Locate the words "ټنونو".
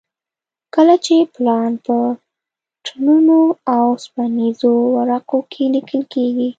2.85-3.37